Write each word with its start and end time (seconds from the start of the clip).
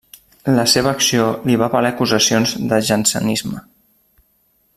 La 0.59 0.63
seva 0.71 0.93
acció 0.99 1.27
li 1.49 1.59
va 1.63 1.67
valer 1.75 1.93
acusacions 1.95 2.57
de 2.73 2.83
jansenisme. 2.91 3.63